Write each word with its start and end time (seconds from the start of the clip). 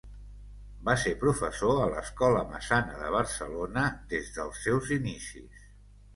Va 0.85 0.95
ser 1.01 1.11
professor 1.23 1.81
a 1.81 1.85
l'Escola 1.91 2.41
Massana 2.55 2.97
de 3.03 3.13
Barcelona 3.17 3.85
des 4.17 4.35
dels 4.41 4.65
seus 4.67 4.91
inicis. 4.99 5.71